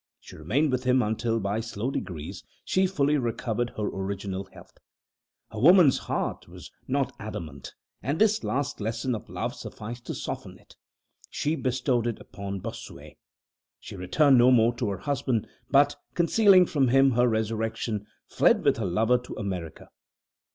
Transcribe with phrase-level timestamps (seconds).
[0.19, 4.73] She remained with him until, by slow degrees, she fully recovered her original health.
[5.51, 10.57] Her woman's heart was not adamant, and this last lesson of love sufficed to soften
[10.57, 10.75] it.
[11.29, 13.19] She bestowed it upon Bossuet.
[13.79, 18.77] She returned no more to her husband, but, concealing from him her resurrection, fled with
[18.77, 19.87] her lover to America.